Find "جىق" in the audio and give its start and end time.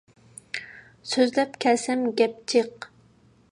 2.55-2.91